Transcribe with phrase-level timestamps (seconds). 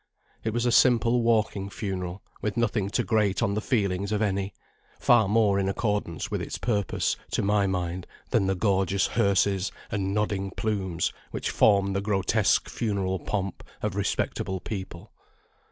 [0.43, 4.51] It was a simple walking funeral, with nothing to grate on the feelings of any;
[4.99, 10.11] far more in accordance with its purpose, to my mind, than the gorgeous hearses, and
[10.11, 15.11] nodding plumes, which form the grotesque funeral pomp of respectable people.